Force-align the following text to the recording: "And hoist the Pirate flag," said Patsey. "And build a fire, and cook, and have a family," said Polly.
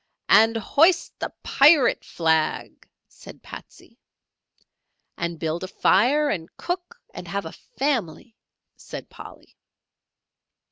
"And 0.29 0.57
hoist 0.57 1.19
the 1.19 1.31
Pirate 1.43 2.03
flag," 2.03 2.89
said 3.07 3.43
Patsey. 3.43 3.99
"And 5.15 5.37
build 5.37 5.63
a 5.63 5.67
fire, 5.67 6.27
and 6.31 6.49
cook, 6.57 6.99
and 7.13 7.27
have 7.27 7.45
a 7.45 7.51
family," 7.51 8.35
said 8.75 9.09
Polly. 9.11 9.55